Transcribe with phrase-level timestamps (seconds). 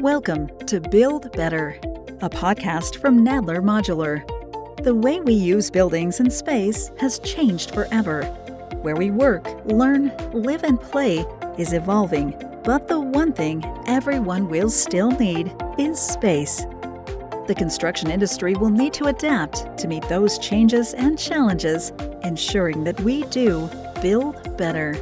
[0.00, 1.78] Welcome to Build Better,
[2.22, 4.26] a podcast from Nadler Modular.
[4.82, 8.24] The way we use buildings and space has changed forever.
[8.80, 11.26] Where we work, learn, live, and play
[11.58, 12.30] is evolving,
[12.64, 16.64] but the one thing everyone will still need is space.
[17.46, 21.92] The construction industry will need to adapt to meet those changes and challenges,
[22.24, 23.68] ensuring that we do
[24.00, 24.94] build better.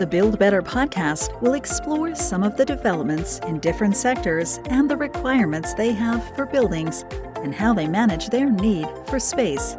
[0.00, 4.96] The Build Better podcast will explore some of the developments in different sectors and the
[4.96, 7.04] requirements they have for buildings
[7.42, 9.76] and how they manage their need for space.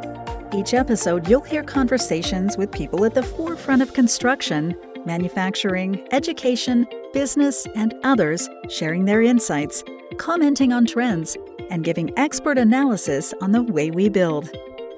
[0.54, 4.76] Each episode, you'll hear conversations with people at the forefront of construction,
[5.08, 9.84] manufacturing, education, business, and others sharing their insights,
[10.20, 11.36] commenting on trends,
[11.72, 14.52] and giving expert analysis on the way we build.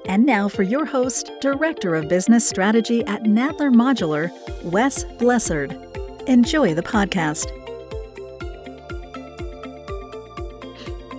[0.05, 4.31] And now for your host, Director of Business Strategy at Nadler Modular,
[4.63, 5.71] Wes Blessard.
[6.27, 7.47] Enjoy the podcast.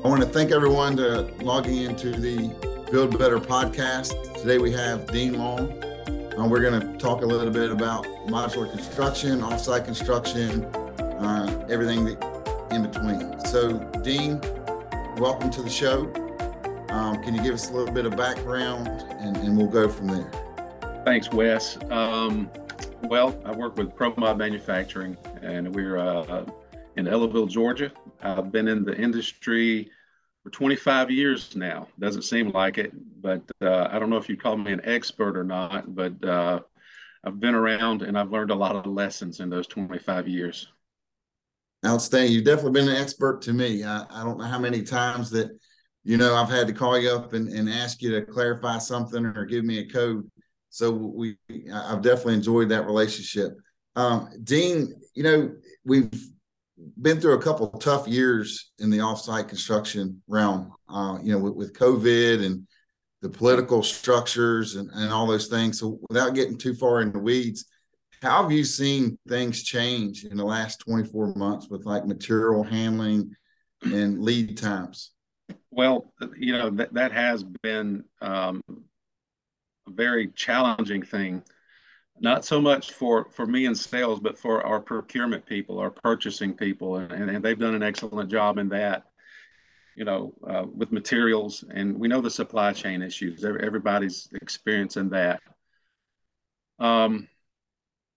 [0.05, 2.48] I want to thank everyone to logging into the
[2.92, 4.12] Build Better podcast.
[4.34, 5.72] Today we have Dean Long.
[6.38, 12.06] Uh, we're going to talk a little bit about modular construction, offsite construction, uh, everything
[12.70, 13.40] in between.
[13.46, 14.40] So, Dean,
[15.16, 16.23] welcome to the show.
[16.94, 18.86] Um, can you give us a little bit of background
[19.18, 20.30] and, and we'll go from there?
[21.04, 21.76] Thanks, Wes.
[21.90, 22.48] Um,
[23.02, 26.46] well, I work with ProMod Manufacturing and we're uh,
[26.96, 27.90] in Ellaville, Georgia.
[28.22, 29.90] I've been in the industry
[30.44, 31.88] for 25 years now.
[31.98, 35.36] Doesn't seem like it, but uh, I don't know if you call me an expert
[35.36, 36.60] or not, but uh,
[37.24, 40.68] I've been around and I've learned a lot of lessons in those 25 years.
[41.84, 42.30] Outstanding.
[42.30, 43.82] You've definitely been an expert to me.
[43.82, 45.50] I, I don't know how many times that
[46.05, 49.24] you know, I've had to call you up and, and ask you to clarify something
[49.24, 50.30] or give me a code.
[50.69, 51.36] So we,
[51.72, 53.56] I've definitely enjoyed that relationship.
[53.96, 56.12] Um, Dean, you know, we've
[57.00, 60.73] been through a couple tough years in the offsite construction realm.
[60.89, 62.67] Uh, you know, with, with, COVID and
[63.23, 65.78] the political structures and, and all those things.
[65.78, 67.64] So without getting too far in the weeds,
[68.20, 73.34] how have you seen things change in the last 24 months with like material handling
[73.83, 75.14] and lead times?
[75.70, 81.42] Well, you know that that has been um, a very challenging thing.
[82.20, 86.54] Not so much for for me in sales, but for our procurement people, our purchasing
[86.54, 89.04] people, and, and they've done an excellent job in that.
[89.96, 93.44] You know, uh, with materials, and we know the supply chain issues.
[93.44, 95.40] Everybody's experiencing that.
[96.80, 97.28] Um,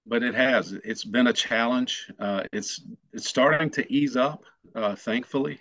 [0.07, 0.71] but it has.
[0.71, 2.11] It's been a challenge.
[2.19, 2.81] Uh, it's
[3.13, 4.43] it's starting to ease up,
[4.75, 5.59] uh, thankfully.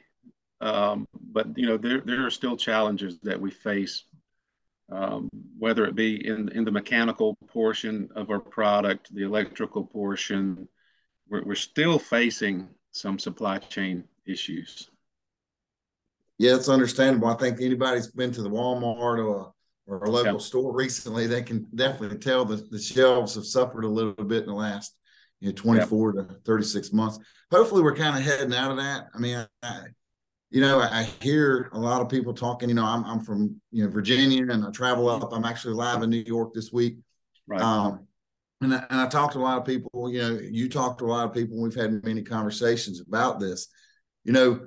[0.60, 4.04] Um, but you know, there there are still challenges that we face,
[4.90, 5.28] um,
[5.58, 10.68] whether it be in in the mechanical portion of our product, the electrical portion.
[11.28, 14.88] We're, we're still facing some supply chain issues.
[16.38, 17.28] Yeah, it's understandable.
[17.28, 19.52] I think anybody's been to the Walmart or a,
[19.86, 23.88] or a local store recently, they can definitely tell that the shelves have suffered a
[23.88, 24.94] little bit in the last
[25.40, 27.18] you know 24 to 36 months.
[27.50, 29.06] Hopefully, we're kind of heading out of that.
[29.14, 29.82] I mean, I,
[30.50, 32.68] you know, I hear a lot of people talking.
[32.68, 35.32] You know, I'm I'm from you know Virginia, and I travel up.
[35.32, 36.98] I'm actually live in New York this week.
[37.46, 37.60] Right.
[37.60, 38.06] Um,
[38.60, 40.10] and I, and I talked to a lot of people.
[40.10, 41.60] You know, you talked to a lot of people.
[41.60, 43.68] We've had many conversations about this.
[44.24, 44.60] You know,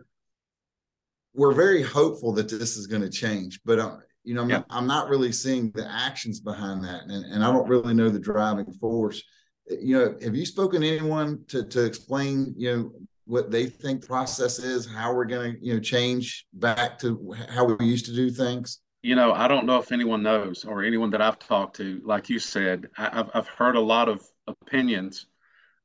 [1.34, 4.58] we're very hopeful that this is going to change, but uh, you know, I'm, yeah.
[4.58, 8.10] not, I'm not really seeing the actions behind that, and, and I don't really know
[8.10, 9.24] the driving force.
[9.68, 12.92] You know, have you spoken to anyone to to explain you know
[13.30, 17.36] what they think the process is, how we're going to, you know, change back to
[17.48, 18.80] how we used to do things?
[19.04, 22.30] You know, I don't know if anyone knows or anyone that I've talked to, like
[22.30, 25.28] you said, I've, I've heard a lot of opinions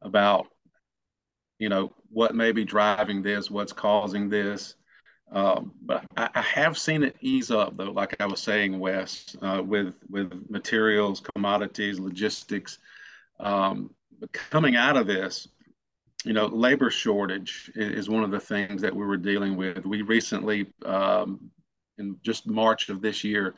[0.01, 0.47] about,
[1.59, 4.77] you know, what may be driving this, what's causing this.
[5.31, 9.37] Um, but I, I, have seen it ease up, though, like I was saying, Wes,
[9.43, 12.79] uh, with with materials, commodities, logistics.
[13.41, 15.49] Um, but coming out of this,
[16.25, 19.85] you know, labor shortage is one of the things that we were dealing with.
[19.85, 21.51] We recently, um,
[21.99, 23.55] in just March of this year,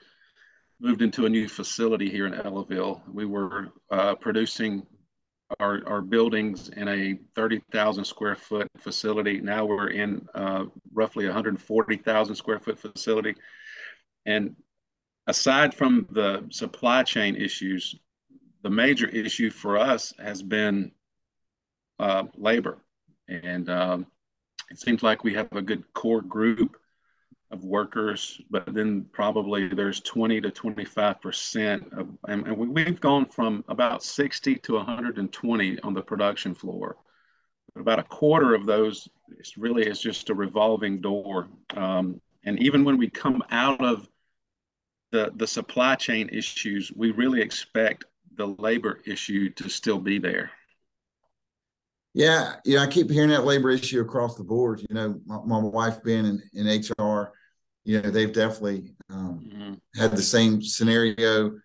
[0.81, 3.01] moved into a new facility here in Ellaville.
[3.13, 4.87] We were uh, producing
[5.61, 9.41] our, our buildings in a 30,000 square foot facility.
[9.41, 13.35] Now we're in uh, roughly 140,000 square foot facility.
[14.27, 14.57] And
[15.27, 17.95] aside from the supply chain issues,
[18.63, 20.91] the major issue for us has been
[21.99, 22.79] uh, labor.
[23.29, 24.07] And um,
[24.71, 26.77] it seems like we have a good core group
[27.51, 33.65] of workers, but then probably there's 20 to 25 percent of, and, we've gone from
[33.69, 36.97] about 60 to 120 on the production floor.
[37.77, 39.09] about a quarter of those
[39.39, 41.49] it's really is just a revolving door.
[41.77, 44.09] Um, and even when we come out of
[45.13, 48.05] the the supply chain issues, we really expect
[48.37, 50.51] the labor issue to still be there.
[52.17, 54.81] Yeah, yeah, I keep hearing that labor issue across the board.
[54.81, 57.35] You know, my, my wife being in, in HR,
[57.85, 60.01] you know, they've definitely um, mm-hmm.
[60.01, 61.59] had the same scenario.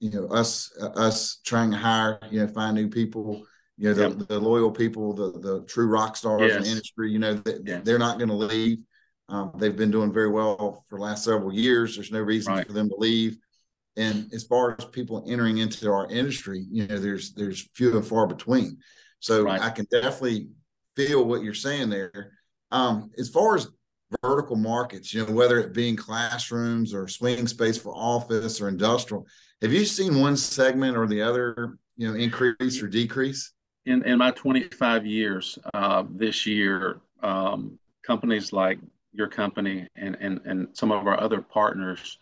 [0.00, 3.46] You know, us us trying to hire, you know, find new people.
[3.78, 4.28] You know, the, yep.
[4.28, 6.56] the loyal people, the the true rock stars yes.
[6.56, 7.10] in the industry.
[7.10, 7.80] You know, they, yes.
[7.82, 8.84] they're not going to leave.
[9.30, 11.94] Um, they've been doing very well for the last several years.
[11.94, 12.66] There's no reason right.
[12.66, 13.38] for them to leave.
[13.96, 18.06] And as far as people entering into our industry, you know, there's there's few and
[18.06, 18.76] far between.
[19.24, 19.58] So right.
[19.58, 20.48] I can definitely
[20.94, 22.32] feel what you're saying there.
[22.70, 23.68] Um, as far as
[24.20, 29.26] vertical markets, you know, whether it being classrooms or swing space for office or industrial,
[29.62, 33.54] have you seen one segment or the other, you know, increase or decrease?
[33.86, 38.78] In in my 25 years, uh, this year, um, companies like
[39.14, 42.18] your company and and and some of our other partners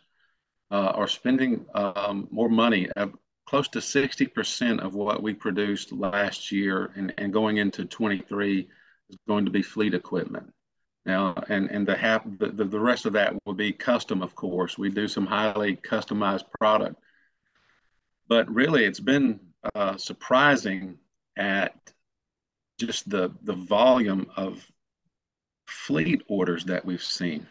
[0.71, 2.89] uh, are spending um, more money.
[3.47, 8.69] Close to 60% of what we produced last year and, and going into 23
[9.11, 10.53] is going to be fleet equipment.
[11.05, 14.79] Now, and, and the, half, the, the rest of that will be custom, of course.
[14.79, 16.97] We do some highly customized product.
[18.29, 19.41] But really, it's been
[19.75, 20.99] uh, surprising
[21.37, 21.75] at
[22.79, 24.65] just the, the volume of
[25.67, 27.47] fleet orders that we've seen.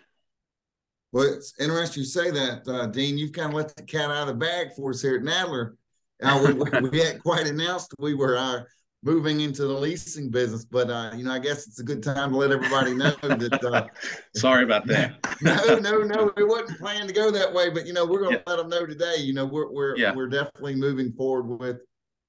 [1.11, 3.17] Well, it's interesting you say that, uh, Dean.
[3.17, 5.75] You've kind of let the cat out of the bag for us here at Nadler.
[6.21, 8.61] Uh, we, we had quite announced we were uh,
[9.03, 12.31] moving into the leasing business, but uh, you know, I guess it's a good time
[12.31, 13.59] to let everybody know that.
[13.63, 13.87] Uh,
[14.35, 15.15] Sorry about that.
[15.41, 18.35] no, no, no, it wasn't planned to go that way, but you know, we're going
[18.35, 18.53] to yeah.
[18.53, 19.15] let them know today.
[19.17, 20.13] You know, we're we're yeah.
[20.13, 21.77] we're definitely moving forward with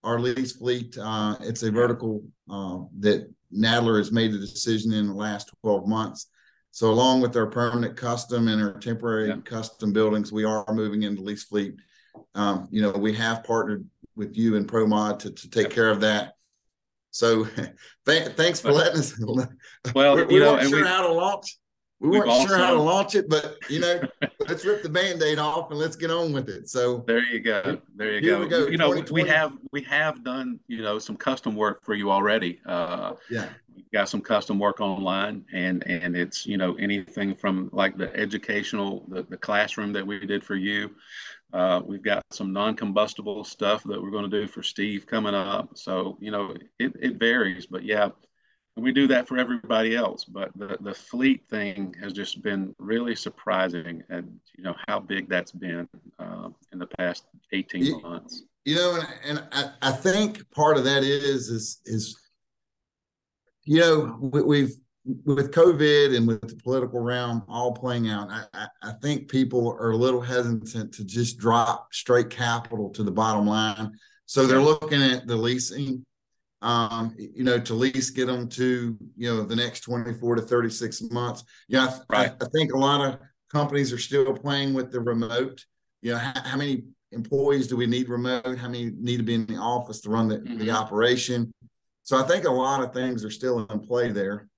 [0.05, 0.97] our lease fleet.
[0.99, 5.87] Uh, it's a vertical uh, that Nadler has made a decision in the last 12
[5.87, 6.29] months.
[6.71, 9.37] So along with our permanent custom and our temporary yeah.
[9.45, 11.75] custom buildings, we are moving into lease fleet.
[12.35, 13.87] Um, you know, we have partnered
[14.17, 16.35] with you and ProMod to, to take care of that.
[17.11, 17.45] So
[18.07, 19.15] th- thanks for letting us.
[19.95, 21.59] Well, we, we know, weren't sure we, how to launch.
[22.01, 24.01] We weren't also, sure how to launch it, but you know,
[24.49, 26.69] let's rip the band-aid off and let's get on with it.
[26.69, 27.81] So there you go.
[27.95, 28.49] There you go.
[28.49, 28.67] go.
[28.67, 32.61] You know, we have we have done, you know, some custom work for you already.
[32.67, 33.49] Uh yeah
[33.93, 39.05] got some custom work online and and it's you know anything from like the educational
[39.09, 40.91] the, the classroom that we did for you
[41.53, 45.71] uh, we've got some non-combustible stuff that we're going to do for steve coming up.
[45.75, 48.09] So you know it, it varies but yeah
[48.75, 50.25] we do that for everybody else.
[50.25, 55.29] But the, the fleet thing has just been really surprising and you know how big
[55.29, 55.89] that's been
[56.19, 58.45] uh, in the past 18 you, months.
[58.65, 62.19] You know and, and I, I think part of that is is is
[63.65, 64.71] you know, we, have
[65.05, 69.91] with COVID and with the political realm all playing out, I, I, think people are
[69.91, 73.93] a little hesitant to just drop straight capital to the bottom line.
[74.27, 76.07] So they're looking at the leasing,
[76.63, 81.03] um, you know, to lease get them to, you know, the next 24 to 36
[81.11, 81.45] months.
[81.69, 82.33] Yeah, I, right.
[82.41, 83.19] I, I think a lot of
[83.51, 85.65] companies are still playing with the remote.
[86.01, 88.57] You know, how, how, many employees do we need remote?
[88.57, 90.59] How many need to be in the office to run the, mm-hmm.
[90.59, 91.53] the operation?
[92.05, 94.49] So I think a lot of things are still in play there.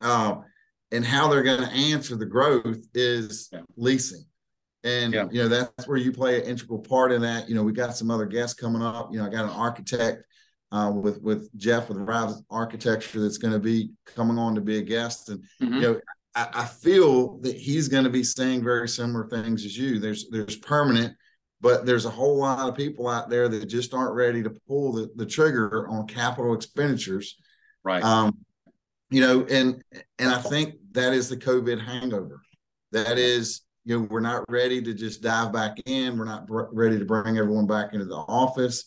[0.00, 0.44] Um,
[0.90, 3.60] and how they're going to answer the growth is yeah.
[3.76, 4.24] leasing.
[4.84, 5.26] And yeah.
[5.30, 7.48] you know that's where you play an integral part in that.
[7.48, 9.10] You know we got some other guests coming up.
[9.12, 10.22] You know I got an architect
[10.70, 14.78] uh, with with Jeff with Rise Architecture that's going to be coming on to be
[14.78, 15.74] a guest, and mm-hmm.
[15.74, 16.00] you know
[16.34, 19.98] I, I, feel that he's going to be saying very similar things as you.
[19.98, 21.14] There's there's permanent
[21.60, 24.92] but there's a whole lot of people out there that just aren't ready to pull
[24.92, 27.36] the, the trigger on capital expenditures
[27.84, 28.36] right um
[29.10, 29.82] you know and
[30.18, 32.40] and i think that is the covid hangover
[32.92, 36.70] that is you know we're not ready to just dive back in we're not br-
[36.72, 38.84] ready to bring everyone back into the office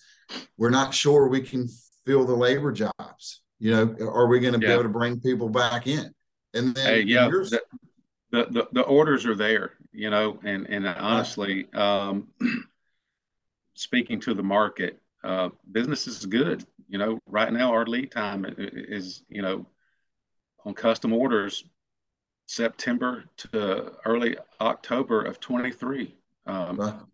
[0.58, 1.68] we're not sure we can
[2.06, 4.70] fill the labor jobs you know are we going to yeah.
[4.70, 6.14] be able to bring people back in
[6.54, 7.62] and then hey, yeah the,
[8.32, 12.28] the, the, the orders are there you know, and and honestly, um,
[13.74, 16.66] speaking to the market, uh, business is good.
[16.88, 19.66] You know, right now our lead time is, you know,
[20.66, 21.64] on custom orders,
[22.48, 26.16] September to early October of 23.
[26.46, 27.08] Um,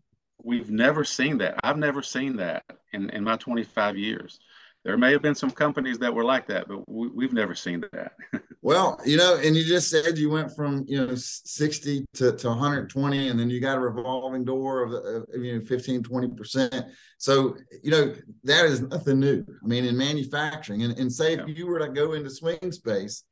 [0.43, 1.59] We've never seen that.
[1.63, 2.63] I've never seen that
[2.93, 4.39] in, in my 25 years.
[4.85, 7.83] there may have been some companies that were like that, but we, have never seen
[7.91, 8.13] that.
[8.61, 12.47] well, you know, and you just said you went from you know 60 to, to
[12.47, 16.85] 120, and then you got a revolving door of, of you know 15, 20 percent.
[17.17, 18.13] So you know
[18.43, 19.43] that is nothing new.
[19.63, 21.45] I mean, in manufacturing, and, and say yeah.
[21.47, 23.23] if you were to go into swing space,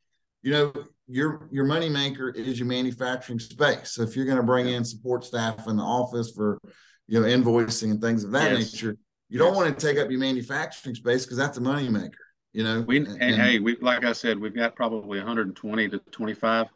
[0.46, 0.72] you know
[1.08, 3.92] your your money maker is your manufacturing space.
[3.92, 6.60] So if you're going to bring in support staff in the office for
[7.08, 8.74] you know invoicing and things of that yes.
[8.74, 8.98] nature
[9.30, 12.20] you don't want to take up your manufacturing space because that's a money maker.
[12.54, 16.00] You know, we and, and hey, we like I said, we've got probably 120 to
[16.00, 16.68] 25.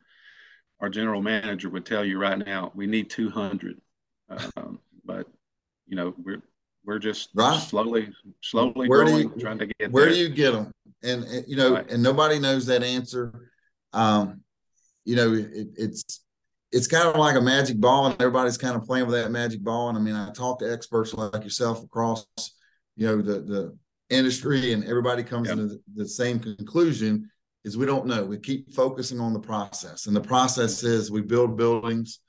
[0.81, 3.79] Our general manager would tell you right now we need 200,
[4.57, 5.27] um, but
[5.87, 6.41] you know we're
[6.85, 7.59] we're just right.
[7.61, 8.09] slowly
[8.41, 10.13] slowly where growing, you, trying to get where there.
[10.13, 10.71] do you get them?
[11.03, 11.89] And, and you know, right.
[11.89, 13.48] and nobody knows that answer.
[13.93, 14.41] Um,
[15.05, 16.23] you know, it, it's
[16.71, 19.61] it's kind of like a magic ball, and everybody's kind of playing with that magic
[19.61, 19.89] ball.
[19.89, 22.25] And I mean, I talk to experts like yourself across,
[22.95, 23.77] you know, the the
[24.09, 25.57] industry, and everybody comes yep.
[25.57, 27.29] to the, the, same conclusion:
[27.63, 28.23] is we don't know.
[28.23, 32.19] We keep focusing on the process, and the process is we build buildings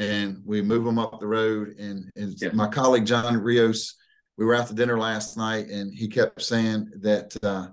[0.00, 1.76] and we move them up the road.
[1.78, 2.54] And, and yep.
[2.54, 3.96] my colleague John Rios,
[4.38, 7.68] we were out to dinner last night, and he kept saying that uh,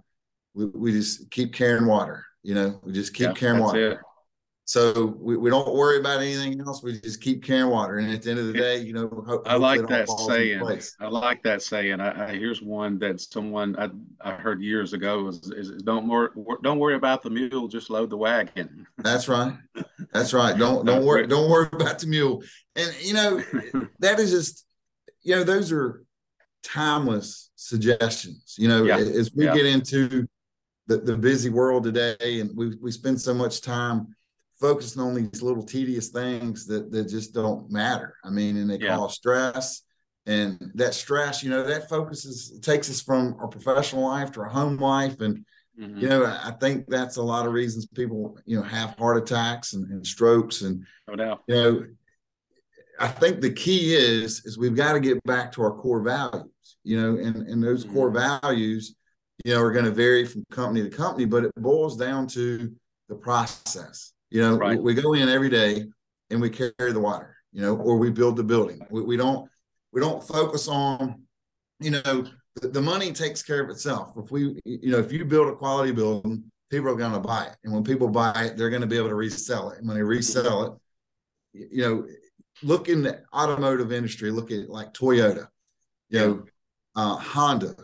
[0.54, 2.26] we, we just keep carrying water.
[2.48, 3.92] You know, we just keep carrying water.
[3.92, 3.98] It
[4.64, 6.82] so we, we don't worry about anything else.
[6.82, 7.98] We just keep carrying water.
[7.98, 10.62] And at the end of the day, you know, I like that saying.
[11.02, 12.00] I like that saying.
[12.00, 13.90] I, I, here's one that someone I,
[14.22, 16.30] I heard years ago is, is don't worry,
[16.64, 18.88] don't worry about the mule, just load the wagon.
[18.98, 19.54] That's right.
[20.14, 20.58] That's right.
[20.58, 21.28] Don't, don't worry.
[21.28, 22.44] Don't worry about the mule.
[22.78, 23.44] And, you know,
[24.00, 24.66] that is just,
[25.22, 26.06] you know, those are
[26.64, 28.98] timeless suggestions, you know, yeah.
[28.98, 29.54] as we yeah.
[29.54, 30.28] get into
[30.88, 34.16] the, the busy world today and we, we spend so much time
[34.60, 38.16] focusing on these little tedious things that that just don't matter.
[38.24, 38.96] I mean, and they yeah.
[38.96, 39.84] cause stress.
[40.26, 44.50] And that stress, you know, that focuses takes us from our professional life to our
[44.50, 45.22] home life.
[45.22, 45.46] And,
[45.80, 46.00] mm-hmm.
[46.00, 49.72] you know, I think that's a lot of reasons people, you know, have heart attacks
[49.72, 50.64] and, and strokes.
[50.64, 51.44] And no doubt.
[51.48, 51.86] you know,
[53.00, 56.52] I think the key is is we've got to get back to our core values,
[56.84, 57.94] you know, and, and those mm-hmm.
[57.94, 58.96] core values,
[59.46, 62.74] you know, are going to vary from company to company, but it boils down to
[63.10, 64.82] the process you know, right.
[64.82, 65.86] we, go in every day
[66.30, 68.86] and we carry the water, you know, or we build the building.
[68.90, 69.50] We, we don't
[69.94, 71.24] we don't focus on,
[71.80, 74.12] you know, the, the, money takes care of itself.
[74.18, 77.46] If we, you know, if you build a quality building, people are going to buy
[77.46, 79.80] it, and when people buy it, they're going to be able to resell it.
[79.80, 80.64] And when they resell
[81.54, 82.08] it, you know,
[82.62, 84.30] look in the automotive industry.
[84.30, 85.48] Look at like Toyota,
[86.10, 86.44] you know,
[86.96, 87.76] uh, Honda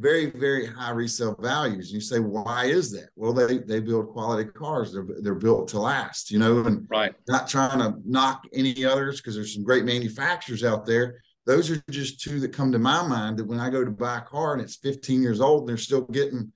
[0.00, 1.92] very very high resale values.
[1.92, 3.10] You say, why is that?
[3.16, 4.92] Well, they they build quality cars.
[4.92, 7.14] They're they're built to last, you know, and right.
[7.28, 11.20] Not trying to knock any others because there's some great manufacturers out there.
[11.46, 13.38] Those are just two that come to my mind.
[13.38, 15.76] That when I go to buy a car and it's 15 years old and they're
[15.76, 16.52] still getting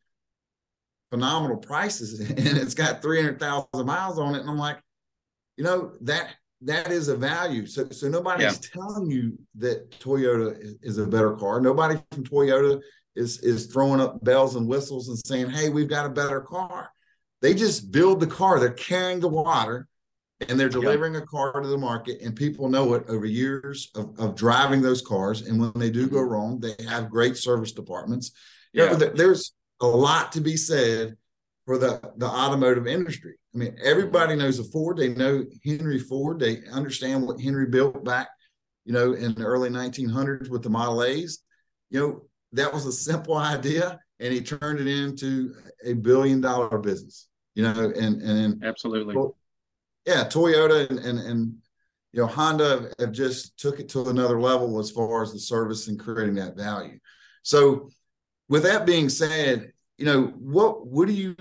[1.10, 4.80] phenomenal prices and it's got 300,000 miles on it, and I'm like,
[5.56, 7.66] you know that that is a value.
[7.66, 8.80] So so nobody's yeah.
[8.80, 11.60] telling you that Toyota is, is, a better car.
[11.60, 12.80] Nobody from Toyota
[13.16, 16.90] is is throwing up bells and whistles and saying, "Hey, we've got a better car."
[17.42, 18.58] They just build the car.
[18.58, 19.86] They're carrying the water,
[20.48, 24.18] and they're delivering a car to the market, and people know it over years of,
[24.18, 25.42] of driving those cars.
[25.42, 26.32] And when they do go mm-hmm.
[26.32, 28.32] wrong, they have great service departments.
[28.72, 28.92] Yeah.
[28.92, 31.16] You know, there's a lot to be said
[31.66, 33.34] for the the automotive industry.
[33.54, 34.96] I mean, everybody knows a Ford.
[34.96, 36.40] They know Henry Ford.
[36.40, 38.28] They understand what Henry built back,
[38.84, 41.40] you know, in the early 1900s with the Model A's.
[41.90, 42.22] You know,
[42.54, 47.62] that was a simple idea and he turned it into a billion dollar business you
[47.62, 49.14] know and and absolutely.
[50.06, 51.54] Yeah toyota and, and and
[52.12, 55.88] you know honda have just took it to another level as far as the service
[55.88, 56.98] and creating that value.
[57.42, 57.90] So
[58.48, 61.34] with that being said you know what what do you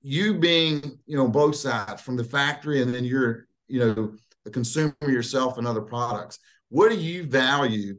[0.00, 4.14] you being you know both sides from the factory and then you're you know
[4.46, 7.96] a consumer yourself and other products what do you value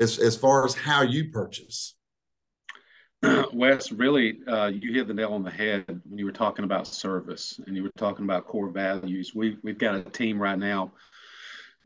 [0.00, 1.94] as, as far as how you purchase?
[3.52, 6.86] Wes, really, uh, you hit the nail on the head when you were talking about
[6.86, 9.34] service and you were talking about core values.
[9.34, 10.92] We've, we've got a team right now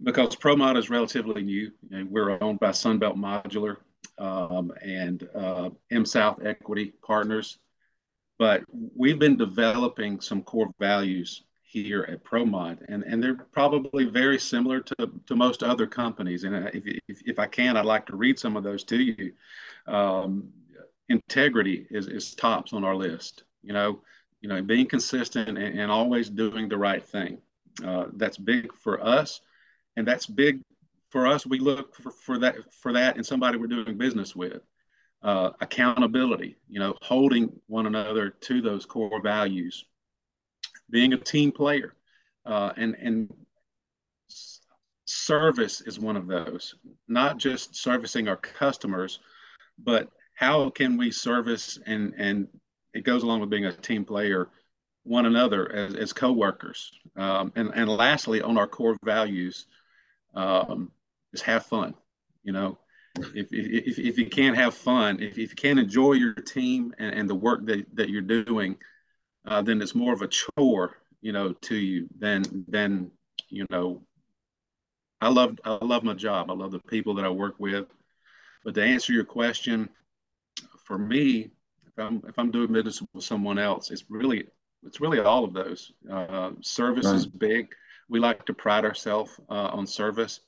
[0.02, 1.72] because ProMod is relatively new.
[1.90, 3.78] And we're owned by Sunbelt Modular
[4.18, 7.58] um, and uh, MSouth Equity Partners.
[8.38, 11.42] But we've been developing some core values
[11.74, 16.44] here at ProMod, and, and they're probably very similar to, to most other companies.
[16.44, 19.32] And if, if, if I can, I'd like to read some of those to you.
[19.86, 20.28] Um,
[21.08, 23.44] integrity is, is tops on our list.
[23.62, 23.90] You know,
[24.42, 27.38] you know, being consistent and, and always doing the right thing.
[27.88, 29.40] Uh, that's big for us,
[29.96, 30.60] and that's big
[31.10, 31.46] for us.
[31.46, 34.62] We look for, for that for that in somebody we're doing business with.
[35.22, 39.84] uh, accountability, you know, holding one another to those core values,
[40.90, 41.94] being a team player,
[42.46, 43.34] uh, and and
[45.06, 46.74] service is one of those.
[47.08, 49.20] Not just servicing our customers,
[49.78, 52.48] but how can we service and and
[52.92, 54.48] it goes along with being a team player
[55.04, 59.66] one another as, as co-workers um, and and lastly on our core values
[60.34, 60.90] um,
[61.32, 61.94] is have fun
[62.42, 62.78] you know
[63.34, 67.14] if, if, if you can't have fun if, if you can't enjoy your team and,
[67.14, 68.76] and the work that, that you're doing
[69.46, 73.10] uh, then it's more of a chore you know to you than than
[73.48, 74.02] you know
[75.20, 77.86] i love i love my job i love the people that i work with
[78.64, 79.88] but to answer your question
[80.84, 81.50] for me
[81.86, 84.46] if i'm if i'm doing business with someone else it's really
[84.86, 85.92] it's really all of those.
[86.10, 87.14] Uh, service right.
[87.14, 87.68] is big.
[88.08, 90.40] We like to pride ourselves uh, on service.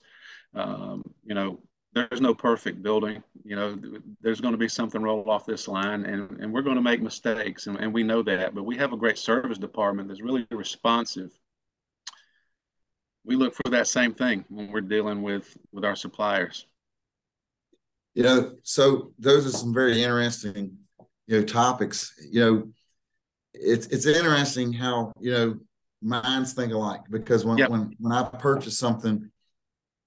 [0.55, 1.61] Um, you know,
[1.97, 3.23] there's no perfect building.
[3.43, 3.79] You know,
[4.21, 7.01] there's going to be something roll off this line, and, and we're going to make
[7.01, 8.55] mistakes, and, and we know that.
[8.55, 11.33] But we have a great service department that's really responsive.
[13.25, 16.67] We look for that same thing when we're dealing with with our suppliers.
[18.15, 20.77] You know, so those are some very interesting,
[21.27, 22.13] you know, topics.
[22.31, 22.69] You know,
[23.55, 25.59] it's it's interesting how you know
[26.03, 27.71] minds think alike because when yep.
[27.71, 29.31] when when I purchase something,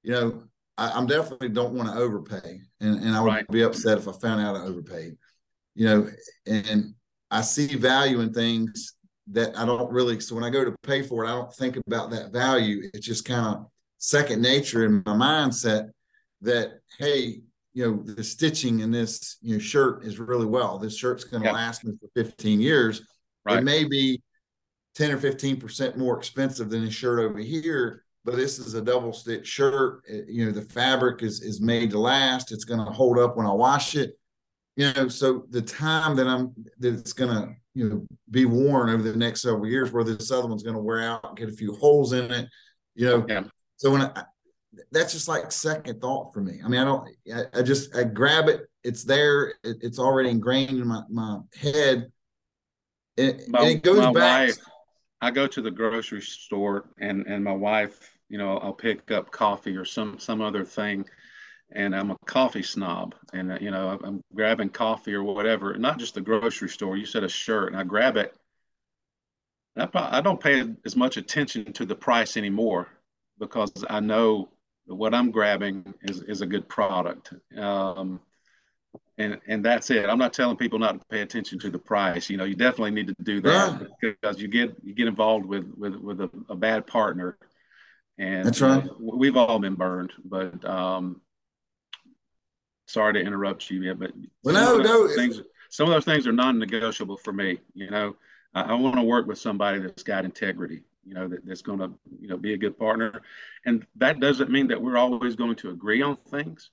[0.03, 0.43] you know,
[0.79, 3.47] I, am definitely don't want to overpay, and and I would right.
[3.49, 5.17] be upset if I found out I overpaid,
[5.75, 6.09] you know,
[6.45, 6.93] and
[7.31, 8.93] I see value in things
[9.31, 10.19] that I don't really.
[10.19, 12.89] So when I go to pay for it, I don't think about that value.
[12.93, 13.65] It's just kind of
[13.97, 15.89] second nature in my mindset
[16.41, 17.41] that hey,
[17.73, 20.79] you know, the stitching in this you know shirt is really well.
[20.79, 21.55] This shirt's going to yep.
[21.55, 23.01] last me for 15 years
[23.45, 23.59] Right.
[23.59, 24.21] It may be
[24.95, 29.47] 10 or 15% more expensive than a shirt over here, this is a double stitch
[29.47, 30.01] shirt.
[30.27, 32.51] You know, the fabric is is made to last.
[32.51, 34.17] It's going to hold up when I wash it.
[34.75, 38.89] You know, so the time that I'm that it's going to you know be worn
[38.89, 41.53] over the next several years, where this other one's going to wear out, get a
[41.53, 42.47] few holes in it.
[42.95, 43.43] You know, yeah.
[43.77, 44.23] so when I,
[44.91, 46.59] that's just like second thought for me.
[46.63, 47.09] I mean, I don't.
[47.33, 48.61] I, I just I grab it.
[48.83, 49.49] It's there.
[49.63, 52.11] It, it's already ingrained in my my head
[53.19, 54.47] it, my, it goes back.
[54.47, 54.57] Wife,
[55.21, 59.31] I go to the grocery store and and my wife, you know, I'll pick up
[59.31, 61.05] coffee or some some other thing,
[61.71, 65.75] and I'm a coffee snob, and uh, you know, I'm grabbing coffee or whatever.
[65.77, 66.95] Not just the grocery store.
[66.95, 68.35] You said a shirt, and I grab it.
[69.75, 72.87] I, I don't pay as much attention to the price anymore
[73.39, 74.49] because I know
[74.85, 77.33] what I'm grabbing is is a good product.
[77.57, 78.19] Um,
[79.17, 80.05] and and that's it.
[80.05, 82.29] I'm not telling people not to pay attention to the price.
[82.29, 83.87] You know, you definitely need to do that yeah.
[84.01, 87.37] because you get you get involved with with with a, a bad partner,
[88.19, 88.85] and that's right.
[88.85, 91.21] Know, we've all been burned, but um,
[92.85, 94.11] sorry to interrupt you, yeah, but
[94.43, 95.07] well, no, no.
[95.15, 97.59] Things, some of those things are non-negotiable for me.
[97.73, 98.17] You know,
[98.53, 100.83] I, I want to work with somebody that's got integrity.
[101.05, 103.21] You know, that, that's going to you know be a good partner,
[103.65, 106.71] and that doesn't mean that we're always going to agree on things,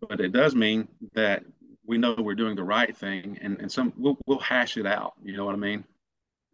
[0.00, 1.44] but it does mean that
[1.84, 5.14] we know we're doing the right thing and, and some we'll, we'll hash it out
[5.22, 5.84] you know what i mean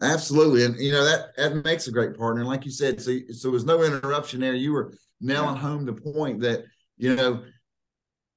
[0.03, 0.65] absolutely.
[0.65, 2.41] And you know that that makes a great partner.
[2.41, 4.55] And like you said so so there was no interruption there.
[4.55, 6.65] You were nailing home the point that
[6.99, 7.43] you know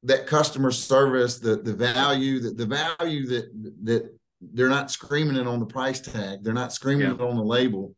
[0.03, 3.49] that customer service the the value that the value that
[3.83, 4.17] that
[4.53, 6.43] they're not screaming it on the price tag.
[6.43, 7.15] They're not screaming yeah.
[7.15, 7.95] it on the label.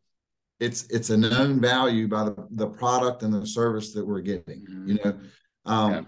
[0.60, 4.64] It's it's a known value by the, the product and the service that we're getting
[4.64, 4.88] mm-hmm.
[4.88, 5.18] you know?
[5.66, 6.00] Um yeah.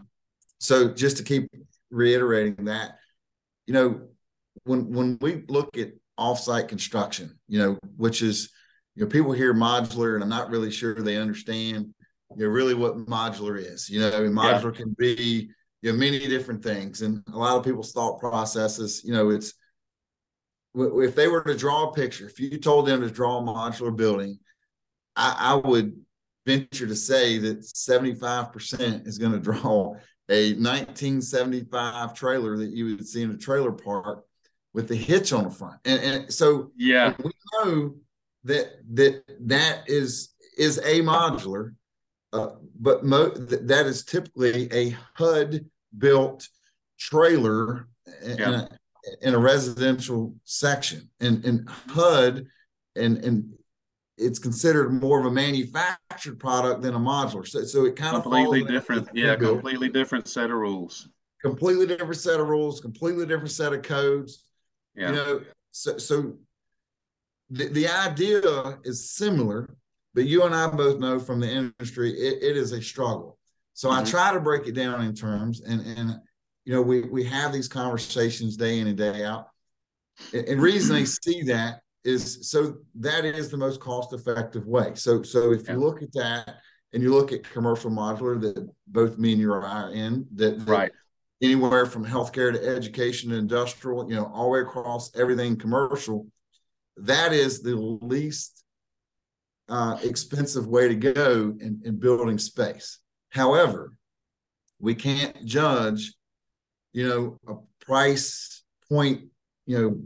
[0.58, 1.50] so just to keep
[1.90, 2.98] reiterating that,
[3.66, 4.00] you know,
[4.64, 8.50] when when we look at offsite construction, you know, which is,
[8.94, 11.94] you know, people hear modular and I'm not really sure they understand,
[12.36, 13.88] you know, really what modular is.
[13.88, 14.82] You know, modular yeah.
[14.82, 15.50] can be,
[15.82, 17.00] you know, many different things.
[17.02, 19.54] And a lot of people's thought processes, you know, it's
[20.74, 23.96] if they were to draw a picture, if you told them to draw a modular
[23.96, 24.38] building,
[25.16, 25.98] I, I would
[26.46, 29.94] venture to say that 75% is going to draw
[30.28, 34.24] a 1975 trailer that you would see in a trailer park
[34.72, 35.80] with the hitch on the front.
[35.84, 37.94] And, and so yeah, we know
[38.44, 41.74] that that that is is a modular,
[42.32, 46.48] uh, but mo- th- that is typically a HUD built
[46.98, 47.88] trailer
[48.22, 48.66] in, yeah.
[49.22, 51.08] a, in a residential section.
[51.20, 52.46] And and HUD
[52.96, 53.52] and and
[54.16, 57.46] it's considered more of a manufactured product than a modular.
[57.48, 59.08] So, so it kind completely of completely different.
[59.14, 61.08] Yeah, completely different set of rules.
[61.40, 62.80] Completely different set of rules.
[62.80, 64.44] Completely different set of codes.
[64.94, 65.10] Yeah.
[65.10, 66.34] You know, so so
[67.50, 69.74] the, the idea is similar,
[70.14, 73.38] but you and I both know from the industry it, it is a struggle.
[73.74, 74.06] So mm-hmm.
[74.06, 76.20] I try to break it down in terms and and
[76.64, 79.48] you know, we we have these conversations day in and day out.
[80.32, 84.92] And, and reason they see that is so that is the most cost effective way.
[84.94, 85.74] So so if yeah.
[85.74, 86.56] you look at that
[86.92, 90.70] and you look at commercial modular that both me and you are in, that, that
[90.70, 90.92] right
[91.42, 96.26] anywhere from healthcare to education industrial, you know, all the way across everything commercial,
[96.96, 98.64] that is the least
[99.68, 102.98] uh, expensive way to go in, in building space.
[103.30, 103.94] However,
[104.78, 106.14] we can't judge,
[106.92, 109.22] you know, a price point,
[109.66, 110.02] you know,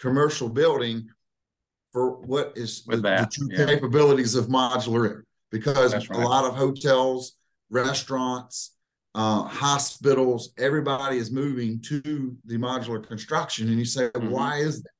[0.00, 1.08] commercial building
[1.92, 3.66] for what is the, the, true yeah.
[3.66, 6.10] capabilities of modular because right.
[6.10, 7.32] a lot of hotels,
[7.70, 8.74] restaurants,
[9.14, 13.68] uh, hospitals, everybody is moving to the modular construction.
[13.68, 14.30] And you say, mm-hmm.
[14.30, 14.90] why is that?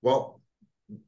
[0.00, 0.40] Well,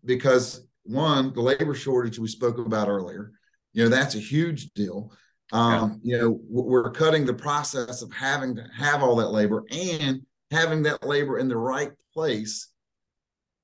[0.04, 3.32] because one, the labor shortage we spoke about earlier,
[3.72, 5.12] you know, that's a huge deal.
[5.52, 6.16] Um, yeah.
[6.16, 10.82] You know, we're cutting the process of having to have all that labor and having
[10.84, 12.68] that labor in the right place,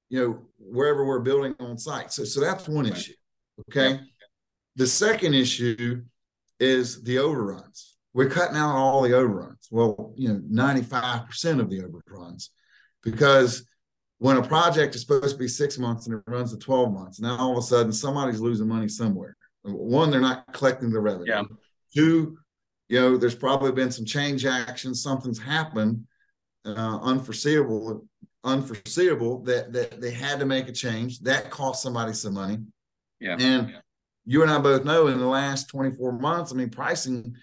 [0.09, 2.13] you know, wherever we're building on site.
[2.13, 3.15] So, so that's one issue.
[3.69, 3.91] Okay.
[3.91, 4.01] Yeah.
[4.77, 6.03] The second issue
[6.59, 7.97] is the overruns.
[8.13, 9.69] We're cutting out all the overruns.
[9.71, 12.51] Well, you know, 95% of the overruns
[13.03, 13.65] because
[14.19, 17.21] when a project is supposed to be six months and it runs to 12 months,
[17.21, 19.37] now all of a sudden somebody's losing money somewhere.
[19.63, 21.33] One, they're not collecting the revenue.
[21.33, 21.43] Yeah.
[21.95, 22.39] Two,
[22.89, 26.05] you know, there's probably been some change action, something's happened,
[26.65, 28.07] uh, unforeseeable,
[28.45, 31.21] unforeseeable that that they had to make a change.
[31.21, 32.59] That cost somebody some money.
[33.21, 33.37] Yeah.
[33.39, 33.81] And yeah.
[34.25, 37.35] you and I both know in the last 24 months, I mean, pricing,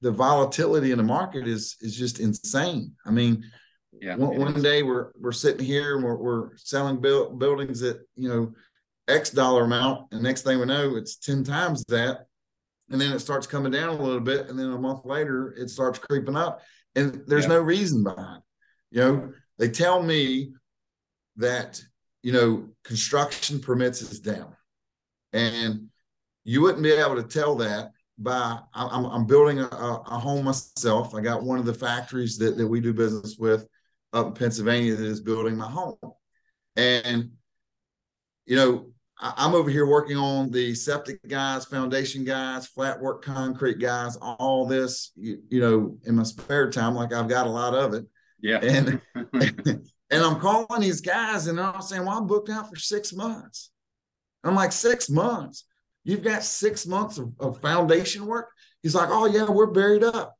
[0.00, 2.92] the volatility in the market is is just insane.
[3.04, 3.44] I mean,
[3.92, 7.96] yeah, one, one day we're we're sitting here and we're, we're selling build, buildings at
[8.14, 8.52] you know
[9.08, 12.26] X dollar amount, and next thing we know, it's 10 times that
[12.90, 15.68] and then it starts coming down a little bit and then a month later it
[15.68, 16.62] starts creeping up
[16.94, 17.50] and there's yeah.
[17.50, 18.96] no reason behind it.
[18.96, 20.52] you know they tell me
[21.36, 21.82] that
[22.22, 24.54] you know construction permits is down
[25.32, 25.88] and
[26.44, 31.14] you wouldn't be able to tell that by i'm, I'm building a, a home myself
[31.14, 33.66] i got one of the factories that, that we do business with
[34.12, 35.96] up in pennsylvania that is building my home
[36.76, 37.30] and
[38.46, 38.86] you know
[39.18, 44.66] I'm over here working on the septic guys, foundation guys, flat work concrete guys, all
[44.66, 48.04] this, you, you know, in my spare time, like I've got a lot of it.
[48.40, 48.58] Yeah.
[48.58, 49.00] And
[50.10, 53.70] and I'm calling these guys and all saying, Well, I'm booked out for six months.
[54.44, 55.64] I'm like, six months.
[56.06, 58.48] You've got six months of, of foundation work.
[58.82, 60.36] He's like, Oh, yeah, we're buried up.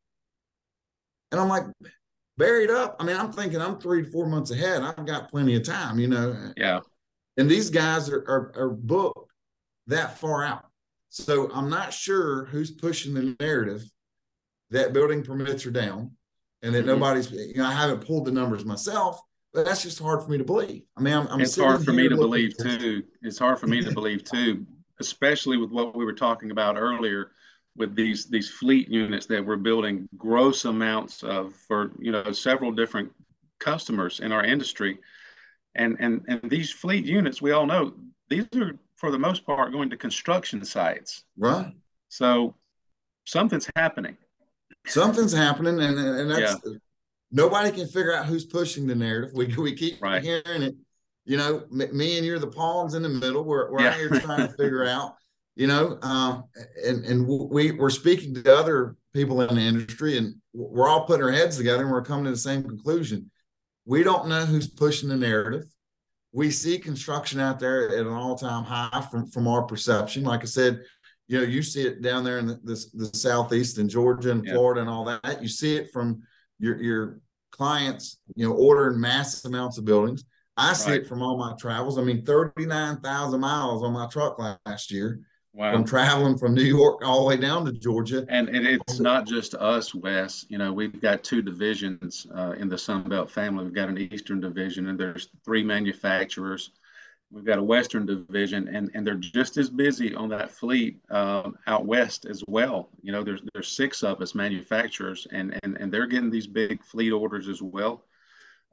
[1.33, 1.65] And I'm like,
[2.39, 2.97] buried up.
[3.01, 4.83] I mean, I'm thinking I'm three to four months ahead.
[4.83, 6.53] I've got plenty of time, you know.
[6.57, 6.81] Yeah.
[7.37, 9.33] And these guys are, are, are booked
[9.89, 10.67] that far out.
[11.09, 13.83] So I'm not sure who's pushing the narrative
[14.71, 16.13] that building permits are down
[16.63, 16.89] and that mm-hmm.
[16.89, 19.21] nobody's, you know, I haven't pulled the numbers myself,
[19.53, 20.83] but that's just hard for me to believe.
[20.97, 23.03] I mean, I'm, I'm it's hard for me to believe too.
[23.23, 24.67] It's hard for me to believe too,
[25.01, 27.33] especially with what we were talking about earlier
[27.77, 32.73] with these these fleet units that we're building gross amounts of for you know several
[32.73, 33.11] different
[33.59, 34.99] customers in our industry
[35.77, 37.93] and, and, and these fleet units, we all know,
[38.29, 41.25] these are for the most part going to construction sites.
[41.37, 41.73] Right.
[42.09, 42.55] So
[43.25, 44.17] something's happening.
[44.87, 46.73] Something's happening, and, and that's yeah.
[47.31, 49.33] nobody can figure out who's pushing the narrative.
[49.35, 50.23] We we keep right.
[50.23, 50.77] hearing it.
[51.27, 53.45] You know, me and you're the pawns in the middle.
[53.45, 53.89] We're we're yeah.
[53.89, 55.17] out here trying to figure out.
[55.57, 56.45] You know, um,
[56.85, 61.25] and and we we're speaking to other people in the industry, and we're all putting
[61.25, 63.31] our heads together, and we're coming to the same conclusion.
[63.87, 65.65] We don't know who's pushing the narrative.
[66.33, 70.25] We see construction out there at an all-time high from, from our perception.
[70.25, 70.83] Like I said,
[71.29, 74.45] you know, you see it down there in the, the, the southeast in Georgia and
[74.45, 74.53] yeah.
[74.53, 75.41] Florida and all that.
[75.41, 76.23] You see it from
[76.59, 80.25] your your clients, you know, ordering massive amounts of buildings.
[80.57, 81.01] I see right.
[81.03, 81.99] it from all my travels.
[81.99, 85.21] I mean, 39,000 miles on my truck last year.
[85.53, 85.73] Wow.
[85.73, 88.27] From traveling from New York all the way down to Georgia.
[88.29, 90.45] And, and it's not just us, Wes.
[90.51, 93.65] You know, we've got two divisions uh, in the Sunbelt family.
[93.65, 96.73] We've got an Eastern division, and there's three manufacturers.
[97.31, 101.57] We've got a Western division, and, and they're just as busy on that fleet um,
[101.67, 102.91] out west as well.
[103.03, 106.85] You know, there's there's six of us manufacturers, and and, and they're getting these big
[106.85, 108.05] fleet orders as well.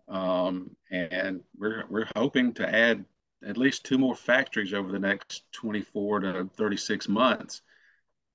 [0.07, 3.05] Um, and we're we're hoping to add
[3.45, 7.61] at least two more factories over the next 24 to 36 months.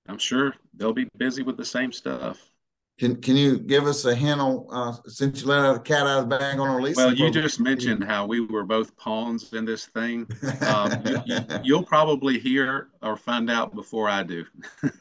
[0.06, 2.50] I'm sure they'll be busy with the same stuff.
[2.98, 6.06] Can Can you give us a hint on uh, since you let out the cat
[6.06, 6.96] out of the bag on our lease?
[6.96, 10.26] Well, you just mentioned how we were both pawns in this thing.
[10.66, 10.90] Um,
[11.62, 14.44] you, will probably hear or find out before I do.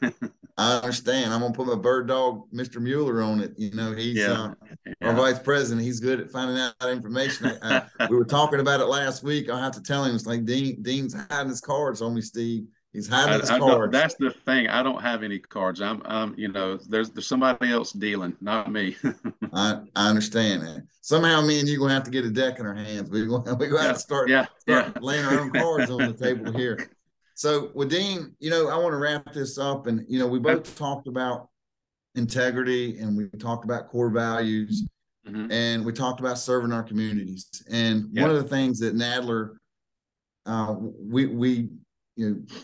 [0.58, 1.32] I understand.
[1.32, 2.80] I'm gonna put my bird dog, Mr.
[2.80, 3.54] Mueller, on it.
[3.56, 4.32] You know, he's yeah.
[4.32, 4.54] uh,
[5.02, 5.86] our vice president.
[5.86, 7.56] He's good at finding out information.
[7.62, 9.48] I, I, we were talking about it last week.
[9.48, 12.64] I have to tell him it's like Dean Dean's hiding his cards on me, Steve.
[12.92, 13.92] He's hiding his cards.
[13.92, 14.66] That's the thing.
[14.66, 15.80] I don't have any cards.
[15.80, 18.96] I'm, I'm, you know, there's there's somebody else dealing, not me.
[19.52, 20.84] I I understand that.
[21.02, 23.10] Somehow, me and you gonna have to get a deck in our hands.
[23.10, 23.82] We we gonna yeah.
[23.82, 24.46] have to start, yeah.
[24.58, 25.00] start yeah.
[25.00, 26.90] laying our own cards on the table here.
[27.38, 30.40] So, with Dean, you know, I want to wrap this up, and you know, we
[30.40, 31.48] both talked about
[32.16, 34.84] integrity, and we talked about core values,
[35.24, 35.48] mm-hmm.
[35.52, 37.62] and we talked about serving our communities.
[37.70, 38.22] And yeah.
[38.22, 39.54] one of the things that Nadler,
[40.46, 41.68] uh, we we
[42.16, 42.56] you know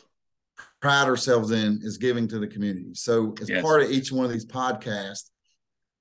[0.82, 2.94] pride ourselves in is giving to the community.
[2.94, 3.62] So, as yes.
[3.62, 5.30] part of each one of these podcasts,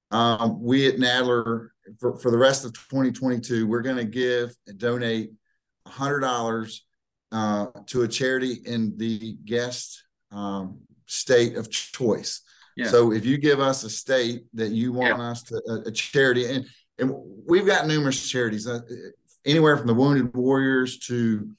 [0.09, 1.67] um, we at Nadler
[1.99, 5.29] for, for the rest of 2022, we're going to give and donate
[5.87, 6.79] $100
[7.33, 12.41] uh, to a charity in the guest um, state of choice.
[12.77, 12.87] Yeah.
[12.87, 15.29] So if you give us a state that you want yeah.
[15.31, 16.65] us to a, a, charity, and
[16.99, 17.13] and
[17.47, 18.79] we've got numerous charities, uh,
[19.45, 21.51] anywhere from the Wounded Warriors to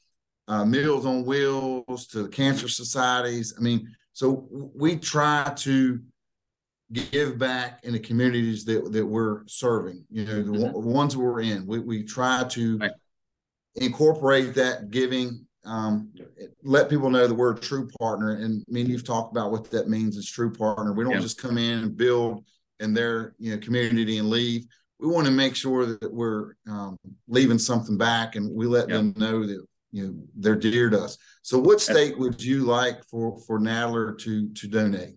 [0.48, 3.54] uh, Meals on Wheels to the Cancer Societies.
[3.58, 6.00] I mean, so we try to
[6.92, 10.04] give back in the communities that that we're serving.
[10.10, 10.88] You know, the mm-hmm.
[10.88, 11.66] ones we're in.
[11.66, 12.92] We we try to right.
[13.76, 16.10] incorporate that giving um,
[16.62, 18.32] let people know that we're a true partner.
[18.36, 20.92] And I mean, you've talked about what that means as true partner.
[20.92, 22.44] We don't just come in and build
[22.80, 24.66] in their you know community and leave.
[24.98, 26.96] We want to make sure that we're um,
[27.28, 31.16] leaving something back, and we let them know that you know they're dear to us.
[31.42, 35.16] So, what state would you like for for Nadler to to donate?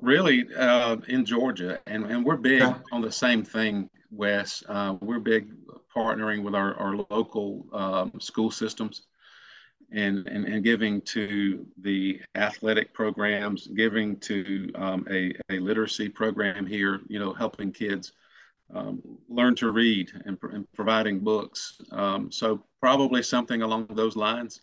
[0.00, 2.78] Really, uh, in Georgia, and and we're big okay.
[2.92, 4.62] on the same thing, Wes.
[4.68, 5.48] Uh, we're big
[5.94, 9.02] partnering with our our local um, school systems
[9.92, 16.66] and, and, and giving to the athletic programs, giving to um, a, a literacy program
[16.66, 18.12] here, you know, helping kids
[18.74, 21.80] um, learn to read and, and providing books.
[21.92, 24.62] Um, so probably something along those lines.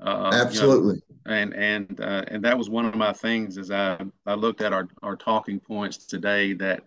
[0.00, 0.94] Uh, Absolutely.
[0.94, 4.34] You know, and and uh, and that was one of my things as I I
[4.34, 6.84] looked at our our talking points today that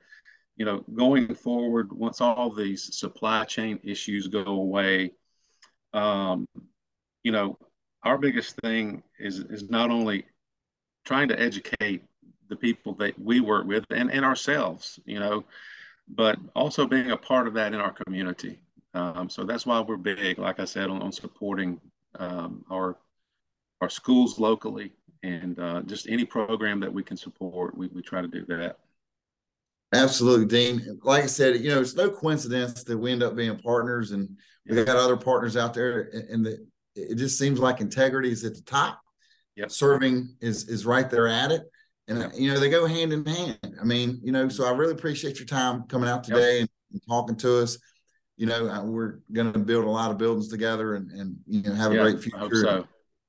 [0.57, 5.11] you know going forward once all these supply chain issues go away.
[5.93, 6.47] Um,
[7.23, 7.57] you know,
[8.05, 10.25] our biggest thing is is not only
[11.03, 12.03] trying to educate
[12.49, 15.43] the people that we work with and, and ourselves, you know,
[16.07, 18.59] but also being a part of that in our community.
[18.93, 21.81] Um, so that's why we're big, like I said, on, on supporting
[22.19, 22.97] um, our
[23.81, 28.21] our schools locally and uh, just any program that we can support, we, we try
[28.21, 28.77] to do that.
[29.93, 30.99] Absolutely, Dean.
[31.03, 34.37] Like I said, you know, it's no coincidence that we end up being partners, and
[34.67, 36.65] we got other partners out there, in the
[36.95, 38.99] it just seems like integrity is at the top.
[39.55, 39.71] Yep.
[39.71, 41.63] Serving is is right there at it.
[42.07, 42.31] And yep.
[42.35, 43.59] you know, they go hand in hand.
[43.79, 46.61] I mean, you know, so I really appreciate your time coming out today yep.
[46.61, 47.77] and, and, talking to us.
[48.37, 51.73] You know, we're going to build a lot of buildings together and and you know
[51.73, 52.49] have a great future.
[52.51, 52.87] So.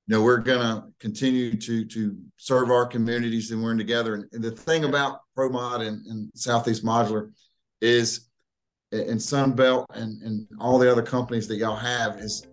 [0.09, 4.15] You know, we're going to continue to to serve our communities and we're in together.
[4.15, 7.33] And, and the thing about ProMod and, and Southeast Modular
[7.81, 8.29] is,
[8.93, 12.47] and Sunbelt and and all the other companies that y'all have is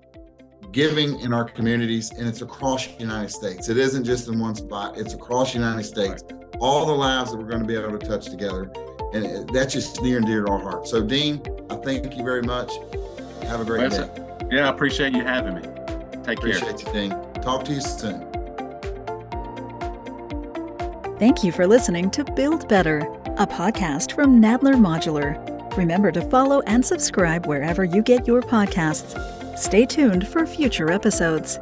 [0.74, 3.70] giving in our communities, and it's across the United States.
[3.70, 6.24] It isn't just in one spot, it's across the United States.
[6.60, 8.72] All the lives that we're going to be able to touch together.
[9.14, 10.88] And that's just near and dear to our heart.
[10.88, 12.72] So, Dean, I thank you very much.
[13.44, 14.10] Have a great day.
[14.52, 15.62] Yeah, I appreciate you having me.
[16.24, 16.70] Take appreciate care.
[16.72, 17.42] Appreciate you, Dean.
[17.44, 18.28] Talk to you soon.
[21.20, 23.00] Thank you for listening to Build Better,
[23.38, 25.38] a podcast from Nadler Modular.
[25.78, 29.43] Remember to follow and subscribe wherever you get your podcasts.
[29.56, 31.60] Stay tuned for future episodes.